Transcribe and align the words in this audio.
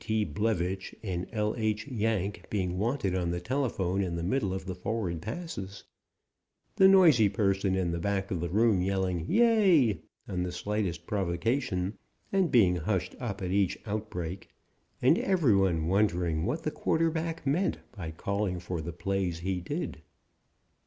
T. 0.03 0.23
Blevitch 0.25 0.95
and 1.03 1.27
L.H. 1.31 1.87
Yank 1.87 2.47
being 2.49 2.79
wanted 2.79 3.13
on 3.13 3.29
the 3.29 3.39
telephone 3.39 4.01
in 4.01 4.15
the 4.15 4.23
middle 4.23 4.51
of 4.51 4.63
forward 4.79 5.21
passes; 5.21 5.83
the 6.77 6.87
noisy 6.87 7.29
person 7.29 7.75
in 7.75 7.91
the 7.91 7.99
back 7.99 8.31
of 8.31 8.39
the 8.39 8.49
room 8.49 8.81
yelling 8.81 9.27
"Yea" 9.29 10.01
on 10.27 10.41
the 10.41 10.51
slightest 10.51 11.05
provocation 11.05 11.99
and 12.31 12.49
being 12.49 12.77
hushed 12.77 13.15
up 13.19 13.43
at 13.43 13.51
each 13.51 13.77
outbreak; 13.85 14.49
and 15.03 15.19
every 15.19 15.55
one 15.55 15.85
wondering 15.85 16.45
what 16.47 16.63
the 16.63 16.71
quarterback 16.71 17.45
meant 17.45 17.77
by 17.95 18.09
calling 18.09 18.59
for 18.59 18.81
the 18.81 18.91
plays 18.93 19.37
he 19.41 19.59
did. 19.61 20.01